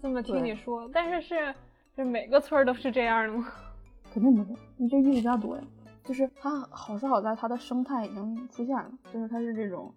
[0.00, 1.54] 这么听你说，但是是。
[1.96, 3.44] 这每个村都是这样的吗？
[4.14, 5.62] 肯定不是，你这艺术家多呀。
[6.04, 9.92] 就是它好是好在它的生态已经出现了，就是它是这种，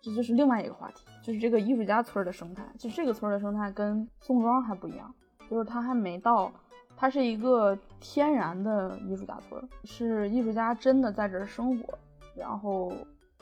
[0.00, 2.62] 这就是另外一个话题，就是这个艺术家村的生态。
[2.78, 5.12] 就这个村的生态跟宋庄还不一样，
[5.50, 6.52] 就是它还没到，
[6.96, 11.98] 它是一个天然的艺术家村，是艺术家真的在这儿生活，
[12.36, 12.92] 然后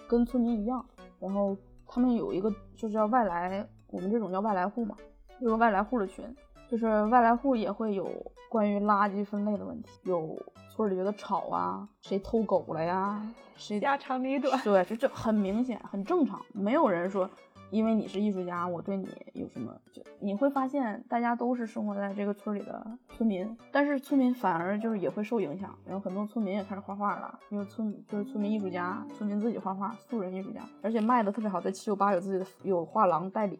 [0.08, 0.82] 跟村民一样，
[1.20, 1.54] 然后
[1.86, 4.96] 他们有一个就是叫外来，我们这种叫外来户嘛，
[5.40, 6.24] 有个外来户的群。
[6.70, 8.07] 就是外来户也会有
[8.51, 10.38] 关于垃圾分类的问题，有
[10.70, 17.27] 村里觉得吵啊，谁偷狗了呀，谁家长里短，对，就这很明显，很正常，没有人说
[17.70, 33.59] 因为你是艺术家，我对你有什么，就你会发现大家都是生活在这个村里的村民，但是村民反而就是也会受影响，然后很多村民也开始画画了，因为村就是村民艺术家，村民自己画画，素人艺术家，而且卖的特别好，在七九八有自己的有画廊代理。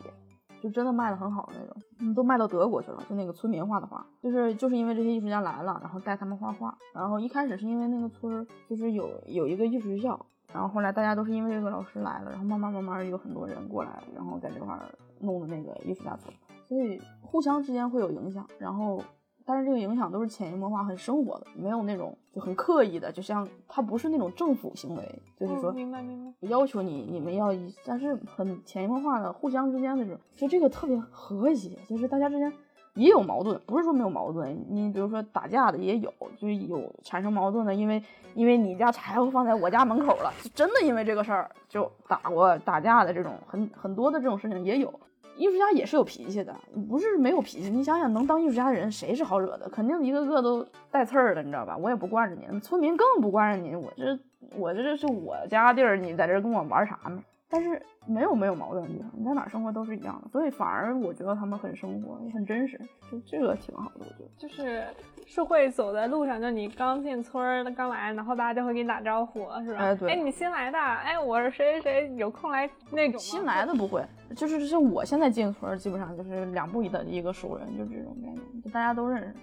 [0.61, 3.03] 就真的卖的很好的那种，嗯，都卖到德国去了。
[3.09, 6.77] 就那个村民画的画，就是就是因为这些艺术家来了，然后带他们画画。
[6.95, 10.19] 然后一开始是因为那个村就是有有一个艺术学校，
[10.53, 14.87] 然后后来大家都是因为这个老师来了，然后慢慢慢慢有很多人过来，然后在这块儿
[15.21, 16.33] 弄的那个艺术家村，
[16.67, 18.47] 所以互相之间会有影响。
[18.59, 19.03] 然后
[19.49, 27.49] 但是这个影响都是潜移默化、很生活的，没有那种就很刻意的，就像它不是那种政府行为，就是说明白明白，要求你你们要，
[27.87, 32.53] 但是很潜移默化的，互相之间的这种，就这个特别和谐，就是大家之间。
[32.95, 34.67] 也有矛盾，不是说没有矛盾。
[34.69, 38.03] 你比如说打架的也有，就是有产生矛盾的，因为
[38.35, 44.93] 因为你家柴火放在我家门口了，就真的因为这个事儿就打过打架的这种很很多的这种事情也有。
[45.39, 46.55] 艺术家也是有脾气的，
[46.91, 47.71] 不是没有脾气。
[47.71, 49.69] 你想想，能当艺术家的人谁是好惹的？
[49.69, 51.77] 肯定一个个都带刺儿的，你知道吧？
[51.77, 53.77] 我也不惯着你，村民更不惯着你。
[53.77, 54.19] 我这
[54.57, 57.23] 我这是我家地儿，你在这跟我玩啥呢？
[57.51, 62.79] 但是没有没有矛盾的地方，你在哪生活都是一样的，所以反而我觉得他们很生活，很真实，
[63.11, 64.01] 就这个挺好的。
[64.01, 64.85] 我觉得就是
[65.27, 69.81] 是会走在路上，就你刚进村儿刚来，然后大家就会给你打招呼，是吧？
[69.81, 70.13] 哎，对。
[70.13, 70.79] 哎，你新来的？
[70.79, 73.19] 哎，我是谁谁谁，有空来那种。
[73.19, 74.05] 新来的不会，
[74.37, 79.35] 就是是我现在进村，基本上就是两步一的一个熟人，就这种概念，就大家都认识。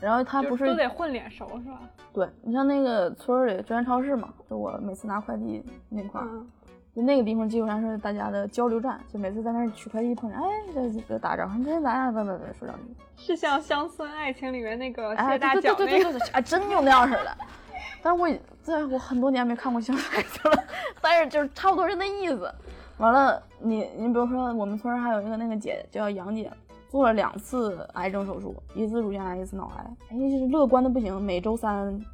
[0.00, 1.82] 然后他不是都得混脸熟是吧？
[2.14, 6.26] 对你像那个村里中原超市嘛，就我每次拿快递那块儿。
[6.94, 12.12] 就那个地方基本上是大家的交流站，就每次在那儿取快递碰见，哎，这这打招呼，你这咋样？
[12.12, 12.94] 咋咋咋说两句。
[13.16, 17.36] 是像《乡村爱情》里面那个谢大脚那个，哎，真就那样似的。
[18.02, 18.28] 但是我
[18.62, 20.64] 在我很多年没看过《乡村爱情》了，
[21.00, 22.52] 但是就是差不多是那意思。
[22.98, 26.50] 完了，你你比如说我们村还有一个那个姐叫杨姐，
[26.88, 32.04] 做了两次癌症手术，一次乳腺癌，一次脑癌，哎，就是乐观的不行，每周三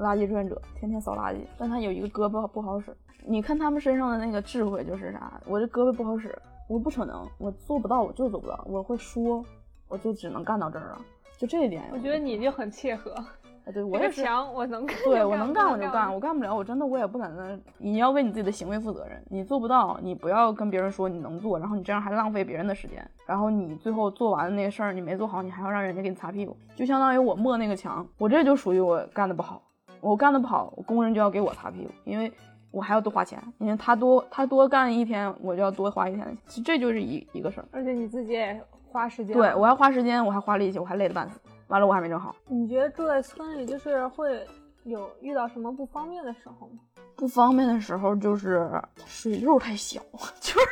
[0.00, 2.94] 垃圾志愿者，天天扫垃圾，但他有一个胳膊不好使。
[3.26, 5.40] 你看他们身上的那个智慧就是啥？
[5.46, 6.36] 我这胳膊不好使，
[6.68, 8.62] 我不可能，我做不到，我就做不到。
[8.66, 9.44] 我会说，
[9.88, 11.00] 我就只能干到这儿了。
[11.38, 13.12] 就这一点，我觉得你就很切合。
[13.12, 14.22] 啊，对我也是。
[14.22, 14.94] 强，我能干。
[15.04, 17.58] 对我能干我就干，我干不了，我真的我也不在那。
[17.78, 19.24] 你要为你自己的行为负责任。
[19.30, 23.02] 你做不到，你不要跟别人说你能做，然后你这样还浪费别人的时间。
[23.26, 26.54] 然后你最后做完的那个事儿你没做好，你还要让人家给你擦屁股。
[26.76, 29.62] 就相当于我抹那个墙，我这就属于我干的不好，
[30.04, 32.32] 我干的不好，工人就要给我擦屁股，因为。
[32.74, 36.36] 我还要多花钱，因为他多他多干一天，我就要多花一天。
[36.48, 39.32] 其实这就是一一个事儿，而且你自己也花时间。
[39.32, 41.38] 对我还花时间，我还花力气，我还累得半死。
[41.68, 42.34] 完了我还没整好。
[42.48, 44.44] 你觉得住在村里就是会
[44.82, 46.80] 有遇到什么不方便的时候吗？
[47.14, 48.68] 不方便的时候就是
[49.06, 50.00] 水溜太小，
[50.42, 50.66] 就是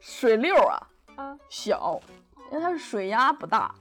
[0.00, 2.00] 水溜啊啊小，
[2.50, 3.74] 因为它是水压不大，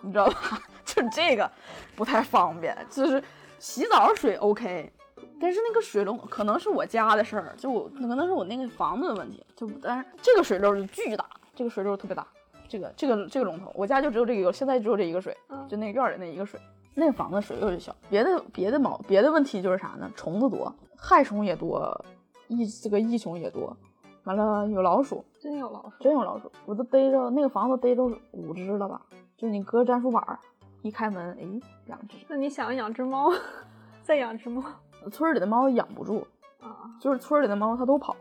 [0.00, 0.62] 你知道吧？
[0.86, 1.50] 就这个
[1.94, 3.22] 不太方便，就是
[3.62, 4.92] 洗澡水 OK。
[5.40, 12.26] 但是那个水龙可能是我家的事儿，就我可能是我那个房子的问题，就但是这个水漏就巨大，这个水漏特别大，
[12.68, 15.36] 这个这个这个龙头，我家就只有这一个，现在只有这一个水，
[15.68, 16.58] 就那院里那一个水，
[16.94, 20.10] 那个房子水流就小，别的别的毛别的问题就是啥呢？
[20.16, 22.04] 虫子多，害虫也多，
[22.48, 23.76] 益这个益虫也多，
[24.24, 29.00] 完了有老鼠，真有老鼠，真有老鼠，我都逮着那个房子逮着五只了吧？
[29.36, 30.38] 就是你搁粘鼠板
[30.82, 32.18] 一开门，哎，两只。
[32.28, 33.32] 那你想养只猫，
[34.02, 34.62] 再养只猫。
[35.10, 36.26] 村里的猫养不住
[36.60, 38.14] 啊，就是村里的猫它都跑，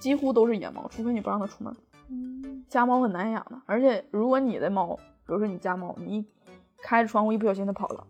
[0.00, 1.74] 几乎都是野猫，除非你不让它出门。
[2.08, 6.26] 嗯，家猫很难养的，而且如果你的猫，比如说你家猫，你
[6.82, 8.06] 开着窗户一不小心它跑了，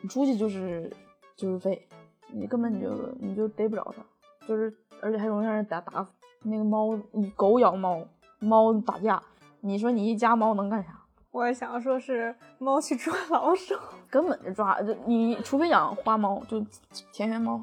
[0.00, 0.92] 你出去就是
[1.36, 1.86] 就是废，
[2.32, 6.12] 你根本你就你就逮不着它，就是而且还容易让人打打死。
[6.42, 8.04] 那个猫，你狗咬猫，
[8.40, 9.22] 猫打架，
[9.60, 10.97] 你说你一家猫能干啥？
[11.30, 13.74] 我想说是猫去抓老鼠，
[14.10, 16.64] 根本就抓就你，除非养花猫，就
[17.12, 17.62] 田园猫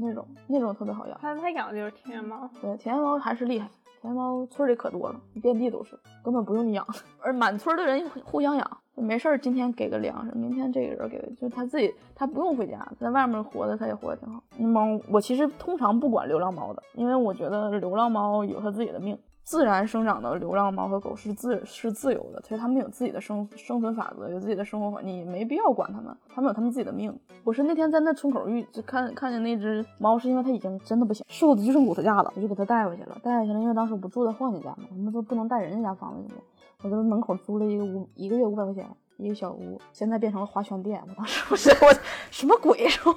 [0.00, 1.18] 那种，那种特别好养。
[1.20, 3.68] 他他养的就是田园猫，对，田园猫还是厉害。
[4.00, 6.86] 田园猫村里可多了，遍地都是，根本不用你养。
[7.22, 14.42] 而满村的人互相养，没事儿，今天给个粮食，明天这个人给，就他自己，他不用回家，在外面活的他也活得挺好。
[14.58, 19.18] 猫，我其实通常不管流浪猫的，因为我觉得流浪猫有它自己的命。
[19.44, 27.12] 自然生长的流浪猫和狗是自是自由的，其实它们有自己的生生存法则，有自己的生活环境，没必要管它们，它们有它们自己的命。
[27.44, 36.34] 我是那天在那村口遇，就看看见那只猫，是因为它已经真的不行，瘦的就剩骨头架了，我就给它带回去了，带回去了，因为当时我不住在晃家家嘛，我们都不能带人家家房子去，
[36.82, 41.02] 我在门口租了一个屋，一个月五百块钱一个小屋，现在变成了花圈店。
[41.08, 41.94] 我当时我我
[42.30, 42.78] 什么鬼？
[42.84, 43.12] 然后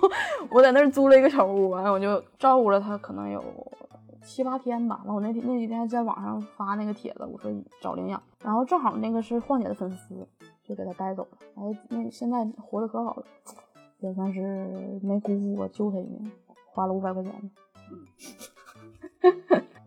[0.49, 3.41] 我在那儿租了一个小屋，完了我就照顾了它，可能有。
[4.25, 10.27] 七八天吧，然后我那天那几天在网上发那个帖子，我说找领养，然后正好那个是晃姐的粉丝，
[10.63, 11.37] 就给他带走了。
[11.55, 13.25] 哎，那现在活得可好了，
[13.99, 16.31] 也算是没辜负我救他一命，
[16.65, 17.51] 花了五百块钱。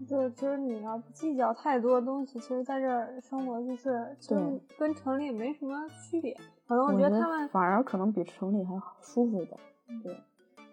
[0.08, 4.36] 就 就是你要不计较太多东西，其实在这儿生活就是就
[4.78, 6.34] 跟城里没什么区别。
[6.66, 9.58] 可能我觉得他们反而可能比城里还好舒服一点。
[10.02, 10.16] 对，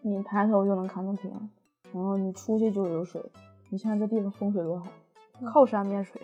[0.02, 1.50] 你抬头就能看见天，
[1.92, 3.22] 然后你出去就有水。
[3.76, 4.88] 你看这地方风水多好，
[5.52, 6.22] 靠山面水，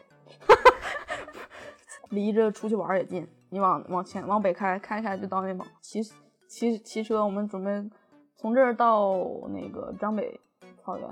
[2.09, 3.27] 离着出去玩也近。
[3.49, 5.67] 你往往前往北开，开开就到内蒙。
[5.81, 6.01] 骑
[6.47, 7.89] 骑骑车，我们准备
[8.37, 9.17] 从这儿到
[9.49, 10.39] 那个张北
[10.81, 11.05] 草原，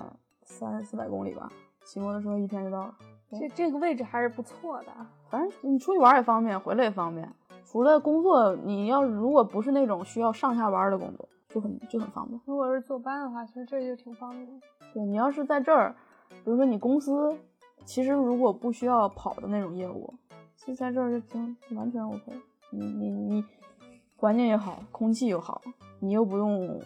[0.43, 1.51] 三四百公里吧。
[1.83, 2.95] 骑摩托车一天就到了。
[3.31, 4.93] 这这个位置还是不错的，
[5.29, 7.29] 反正你出去玩也方便，回来也方便。
[7.65, 12.39] 除了工作，你要如果不是那种需要上下班的工作，就很就很方便。
[12.45, 14.47] 如果是坐班的话，其实这就挺方便。
[14.93, 15.95] 对你要是在这儿，
[16.29, 17.37] 比如说你公司，
[17.85, 20.13] 其实如果不需要跑的那种业务，
[20.55, 22.21] 其实在这儿就挺完全 OK。
[22.71, 23.43] 你你你，
[24.15, 25.61] 环境也好，空气又好，
[25.99, 26.79] 你又不用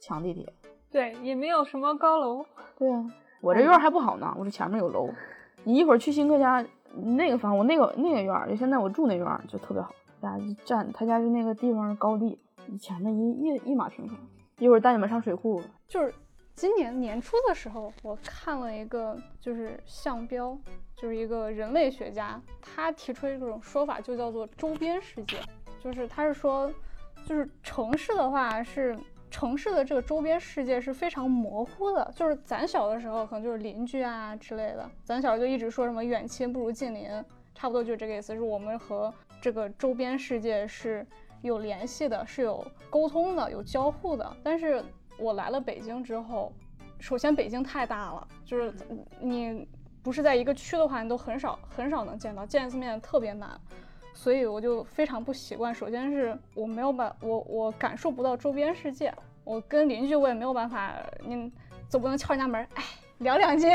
[0.00, 0.52] 抢地铁。
[0.90, 2.44] 对，也没有什么高楼。
[2.78, 3.04] 对啊，
[3.40, 5.08] 我这院还不好呢，我这前面有楼。
[5.64, 6.64] 你一会儿去新客家
[7.16, 12.38] 那个房，我那个那个院儿，就现在我住那院儿就特别好，大家一站，他家就那个地方高地，
[12.80, 14.18] 前面一一一马平川。
[14.58, 15.60] 一会儿带你们上水库。
[15.88, 16.14] 就是
[16.54, 20.56] 今年年初的时候，我看了一个就是项标，
[20.94, 25.38] 就是一个人类学家，他提出一种说法，就叫做周边世界，
[25.82, 26.72] 就是他是说，
[27.26, 28.98] 就是城市的话是。
[29.34, 37.08] 城市的这个周边世界是非常模糊的，就是咱小的时候可能就是邻居啊之类的，咱小就一直说什么远亲不如近邻，
[37.54, 39.10] 差不多就这个意思，是我们和
[39.40, 41.06] 这个周边世界是
[41.40, 44.36] 有联系的，是有沟通的，有交互的。
[44.42, 44.84] 但是
[45.22, 46.52] 我来了北京之后，
[46.98, 48.74] 首先北京太大了，就是
[49.20, 49.68] 你
[50.02, 53.58] 不是在一个区的话，你都很少很少能见到，见一次面特别难，
[54.12, 55.72] 所以我就非常不习惯。
[55.72, 59.14] 首先是我没有把我我感受不到周边世界。
[59.44, 61.50] 我跟邻居我也没有办法，你
[61.88, 62.84] 总不能敲人家门，哎，
[63.18, 63.66] 聊两句，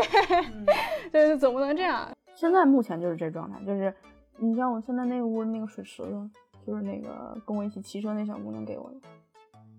[1.12, 2.10] 就是总不能这样。
[2.34, 3.94] 现在目前就是这状态，就是
[4.38, 6.30] 你像我现在那个屋那个水池子，
[6.66, 8.96] 就是那个跟我一起骑车那小姑娘给我的，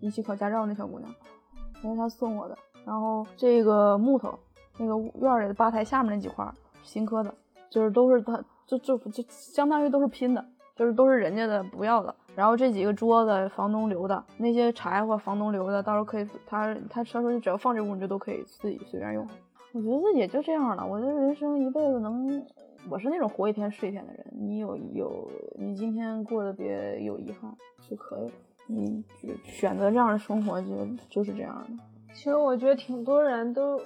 [0.00, 1.10] 一起考驾照那小姑娘，
[1.82, 2.56] 那是他送我的。
[2.84, 4.38] 然后这个木头，
[4.78, 6.46] 那个院里的吧台下面那几块
[6.82, 7.34] 新磕的，
[7.68, 12.14] 就是都是他，就就就相当于都是拼的，就是都是人家的不要的。
[12.34, 19.26] 然后这几个桌子房东留的，那些柴火房东留的，到时候可以他他他说你只要放这屋，你就都可以自己随便用。
[19.72, 20.86] 我觉得也就这样了。
[20.86, 22.42] 我觉得人生一辈子能，
[22.88, 24.24] 我是那种活一天是一天的人。
[24.30, 27.52] 你有有你今天过得别有遗憾
[27.86, 28.32] 就可以了。
[28.68, 29.04] 你
[29.42, 32.14] 选择这样的生活就就是这样的。
[32.14, 33.80] 其实我觉得挺多人都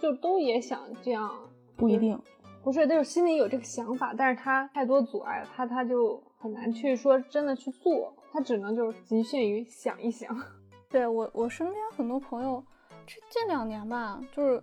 [0.00, 1.30] 就都也想这样，
[1.76, 2.20] 不一定，
[2.62, 6.22] 不是就是心里有这个想法，但是他太多阻碍，他他就。
[6.44, 10.28] 很难去说真的去做，他只能就是局限于想一想。
[10.92, 12.62] 对我，我身边很多朋友，
[13.06, 14.62] 这近两年吧，就是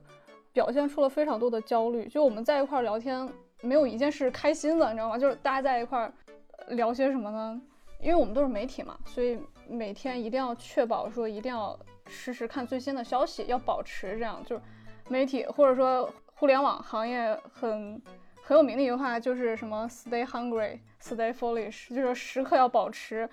[0.53, 2.07] 表现出了非常多的焦虑。
[2.07, 3.27] 就我们在一块聊天，
[3.63, 5.17] 没有一件事开心的，你知道吗？
[5.17, 6.13] 就是大家在一块
[6.67, 7.60] 聊些什么呢？
[7.99, 9.39] 因为我们都是媒体嘛，所以
[9.71, 14.43] 每天一定要确保说一定要实时看最新的消息，要保持这样。
[14.45, 14.62] 就是
[15.10, 18.01] 媒体或者说互联网行业很。
[18.43, 23.29] 很有名的一句话就是什么 “Stay hungry, stay foolish”，就是时刻要保持，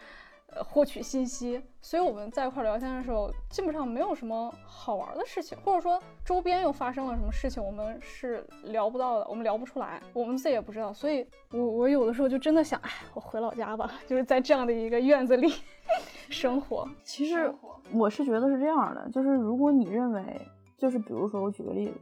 [0.49, 1.63] 呃，获取信息。
[1.81, 10.93] 所以我们在一块聊天的时候，基本上没有什么好玩的事情，或者说周边又发生了什么事情，我们是聊不到的，我们聊不出来，我们自己也不知道。
[10.93, 15.53] 所以，我我有的时候就真的想，哎，我回老家吧，就是在这样的一个院子里
[16.31, 16.89] 生活。
[17.05, 17.53] 其实
[17.93, 20.41] 我是觉得是这样的，就是如果你认为，
[20.77, 21.95] 就是比如说我举个例子，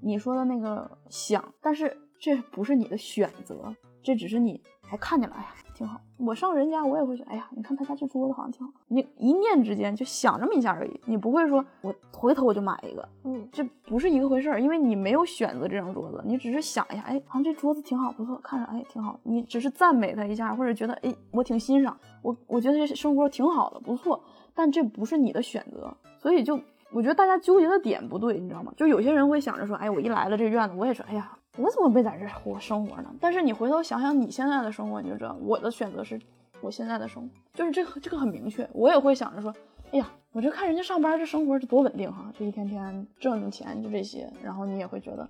[0.00, 1.96] 你说的那个想，但是。
[2.18, 6.00] 这不是你的选择，这只是你还看见了，哎呀，挺好。
[6.18, 8.72] 我上人家我也会说，哎呀，你看他家这桌子好像挺好。
[8.88, 19.20] 你一念之间就想这么一下而已，你不会说我回头我就买一个，嗯，这不是一个回事儿，因为你没有选择这张桌子，你只是想一下，哎，好像这桌子挺好，不错，看着哎挺好。
[19.24, 24.20] 你只是赞美他一下，或者觉得哎我挺欣赏，我我觉得这生活挺好的，不错。
[24.54, 26.58] 但这不是你的选择，所以就
[26.92, 28.72] 我觉得大家纠结的点不对，你知道吗？
[28.74, 31.30] 就有些人会想着说，哎，我一来了这院子，我也说，哎呀。
[31.56, 33.14] 我怎么没在这活生活呢？
[33.20, 36.20] 但是你回头想想你现在的生活，你就知道我的选择是
[36.60, 38.68] 我现在的生活，就是这个这个很明确。
[38.72, 39.54] 我也会想着说，
[39.92, 44.30] 哎呀，我这看人家上班这生活这多稳定哈，这一天天挣挣钱就这些。
[44.42, 45.28] 然后你也会觉得，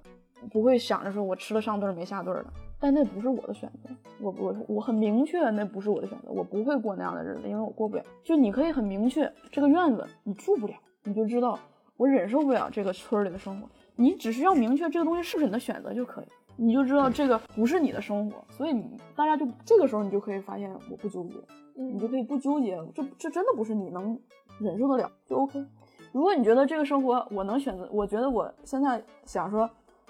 [0.51, 2.47] 不会想着说我吃了上顿没下顿的。
[2.79, 3.89] 但那不是我的选择，
[4.21, 8.03] 我我我很明确那不是我的选择，我不会过那样的日子，因为我过不了。
[8.23, 11.59] 就你可以很明确，这个院子你住不了，你就知道
[11.97, 13.69] 我忍受不了这个村里的生活。
[13.97, 21.35] 你只需要明确这个东西是不是你的选择就可以，你就知道这个不是你的生活，所以你大家就这个时候你就可以发现我不纠结，
[21.75, 24.19] 你就可以不纠结，这这真的不是你能
[24.61, 25.65] 忍受得了就 OK。
[26.13, 29.69] 如果你觉得这个生活我能选择，我觉得我现在想说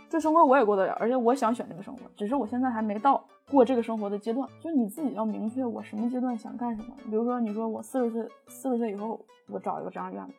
[0.09, 6.89] 这生活我也过得了，而且我想选这个生活，只是我现在还没到过这个生活的阶段，就你自己要明确我什么阶段想干什么。
[7.05, 10.35] 比如说你说我四十岁四十岁以后我找一个这样院子，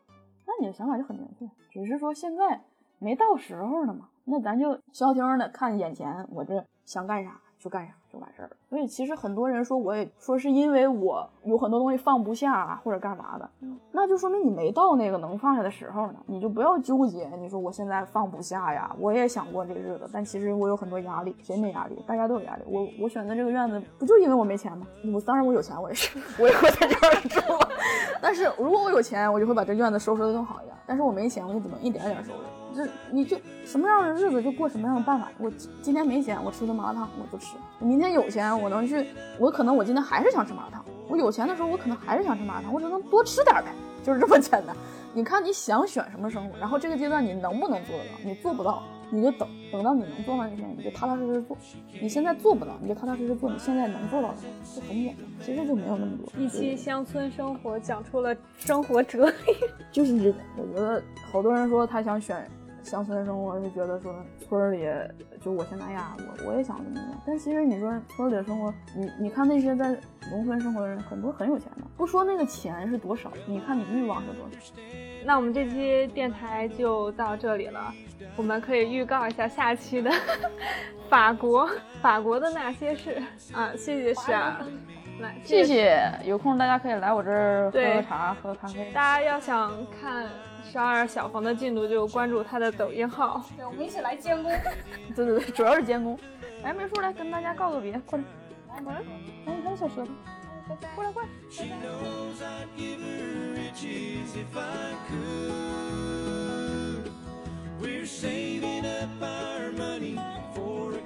[0.45, 2.61] 那你的想法就很明确，只是说现在。
[2.99, 8.55] 没到时候呢嘛，那咱就消停的看眼前，我这想干啥就干啥就完事儿了。
[8.69, 13.49] 所以其实很多人说，我也说是因为我有很多东西放不下啊，或者干嘛的，
[13.91, 16.15] 那就说明你没到那个能放下的时候呢。
[16.25, 22.01] 你就不要纠结，你说我现在放不下呀，我也想过这个日子，但其实我有很多压力，谁没压力？
[22.05, 22.63] 大家都有压力。
[22.67, 24.85] 我我选择这个院子，不就因为我没钱吗？
[25.13, 27.39] 我当然我有钱，我也是，我也会在这儿住。
[28.21, 30.75] 但是如果我有钱，我就会把这院子收拾的更好一点。
[30.85, 32.56] 但是我没钱，我就只能一点点收拾。
[32.77, 35.31] 这你就什么样的日子就过什么样的办法。
[35.39, 35.51] 我
[35.81, 37.55] 今天没钱，我吃顿麻辣烫我就吃。
[37.79, 39.07] 明天有钱，我能去，
[39.39, 40.85] 我可能我今天还是想吃麻辣烫。
[41.09, 43.71] 我有钱的时候，我可能还是想吃麻辣烫，我只能多吃点呗，
[44.03, 44.75] 就是这么简单。
[45.13, 48.11] 你看你想选什么生活，然后这个阶段你能不能做得到？
[48.23, 51.57] 你做不到，你就等等到你能做到那天，你就踏踏实实做。
[51.99, 53.49] 你现在做不到，你就踏踏实实做。
[53.49, 54.35] 你现在能做到的，
[54.75, 55.25] 就很简单。
[55.41, 56.39] 其实就没有那么多。
[56.39, 59.35] 一期乡村生活讲出了生活哲理，
[59.91, 60.37] 就是这个。
[60.57, 61.01] 我觉得
[61.31, 62.47] 好多人说他想选。
[62.87, 64.15] 乡村生活是觉得说
[64.47, 64.87] 村里
[65.41, 67.21] 就我现在呀，我我也想怎么样。
[67.25, 69.89] 但其实你说村里的生活，你你看那些在
[70.31, 71.81] 农村生活的人，很多很有钱的。
[71.97, 74.73] 不说那个钱是多少，你看你欲望是多少。
[75.25, 77.93] 那我们这期电台就到这里了，
[78.37, 80.09] 我们可以预告一下下期的
[81.09, 81.69] 法国，
[82.01, 83.21] 法国的那些事
[83.51, 83.73] 啊。
[83.75, 84.65] 谢谢是啊，
[85.19, 86.11] 来谢谢。
[86.23, 87.31] 有空大家可以来我这
[87.71, 88.91] 喝喝茶喝喝咖啡。
[88.93, 90.29] 大家要想看
[90.63, 93.43] 十二小房的进度就关注他的抖音号。
[93.57, 94.51] 对我们一起来监工。
[95.15, 96.17] 对对对主要是监工。
[96.63, 98.25] 哎梅叔来跟大家告个别快来。
[98.75, 99.01] 来门儿
[99.45, 99.53] 来。
[99.55, 100.11] 你看小舌头。
[100.95, 101.29] 过来过来。
[101.51, 101.65] 过
[104.53, 104.67] 来
[107.79, 110.19] we're saving up our money
[110.53, 111.01] for a